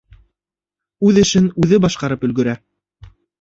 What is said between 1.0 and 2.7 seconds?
Үҙ эшен үҙе башҡарып өлгөрә.